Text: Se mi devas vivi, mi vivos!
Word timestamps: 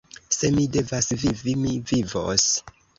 Se 0.35 0.49
mi 0.55 0.63
devas 0.77 1.11
vivi, 1.27 1.57
mi 1.67 1.77
vivos! 1.95 2.53